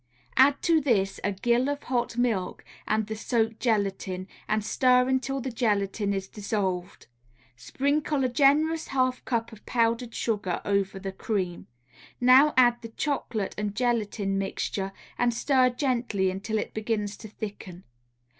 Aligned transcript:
Add 0.35 0.63
to 0.63 0.81
this 0.81 1.19
a 1.23 1.31
gill 1.31 1.69
of 1.69 1.83
hot 1.83 2.17
milk 2.17 2.65
and 2.87 3.05
the 3.05 3.15
soaked 3.15 3.59
gelatine, 3.59 4.27
and 4.47 4.63
stir 4.65 5.07
until 5.07 5.39
the 5.41 5.51
gelatine 5.51 6.11
is 6.11 6.27
dissolved. 6.27 7.05
Sprinkle 7.55 8.23
a 8.23 8.27
generous 8.27 8.87
half 8.87 9.23
cupful 9.25 9.57
of 9.59 9.65
powdered 9.67 10.15
sugar 10.15 10.59
over 10.65 10.97
the 10.97 11.11
cream. 11.11 11.67
Now 12.19 12.55
add 12.57 12.81
the 12.81 12.89
chocolate 12.89 13.53
and 13.59 13.75
gelatine 13.75 14.39
mixture 14.39 14.91
and 15.19 15.31
stir 15.35 15.69
gently 15.69 16.31
until 16.31 16.57
it 16.57 16.73
begins 16.73 17.15
to 17.17 17.27
thicken. 17.27 17.83